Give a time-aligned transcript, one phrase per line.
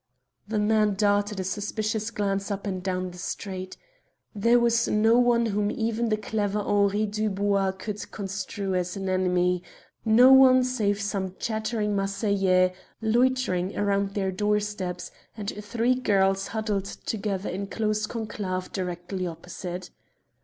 [0.47, 3.77] The man darted a suspicious glance up and down the street.
[4.33, 9.61] There was no one whom even the clever Henri Dubois could construe as an enemy
[10.03, 17.49] no one save some chattering Marseillais loitering around their doorsteps, and three girls huddled together
[17.51, 19.91] in close conclave directly opposite.